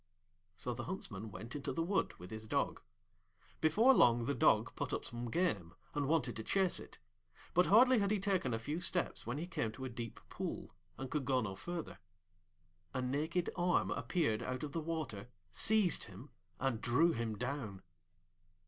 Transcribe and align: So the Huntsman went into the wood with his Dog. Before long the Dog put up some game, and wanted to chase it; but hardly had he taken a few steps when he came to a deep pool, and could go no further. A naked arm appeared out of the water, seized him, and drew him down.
So 0.57 0.73
the 0.73 0.85
Huntsman 0.85 1.29
went 1.29 1.55
into 1.55 1.71
the 1.71 1.83
wood 1.83 2.15
with 2.17 2.31
his 2.31 2.47
Dog. 2.47 2.81
Before 3.59 3.93
long 3.93 4.25
the 4.25 4.33
Dog 4.33 4.75
put 4.75 4.93
up 4.93 5.05
some 5.05 5.29
game, 5.29 5.75
and 5.93 6.07
wanted 6.07 6.35
to 6.37 6.43
chase 6.43 6.79
it; 6.79 6.97
but 7.53 7.67
hardly 7.67 7.99
had 7.99 8.09
he 8.09 8.19
taken 8.19 8.51
a 8.51 8.57
few 8.57 8.79
steps 8.81 9.27
when 9.27 9.37
he 9.37 9.45
came 9.45 9.71
to 9.73 9.85
a 9.85 9.89
deep 9.89 10.19
pool, 10.27 10.73
and 10.97 11.11
could 11.11 11.25
go 11.25 11.39
no 11.41 11.53
further. 11.53 11.99
A 12.95 13.01
naked 13.03 13.51
arm 13.55 13.91
appeared 13.91 14.41
out 14.41 14.63
of 14.63 14.71
the 14.71 14.81
water, 14.81 15.29
seized 15.51 16.05
him, 16.05 16.31
and 16.59 16.81
drew 16.81 17.11
him 17.11 17.37
down. 17.37 17.83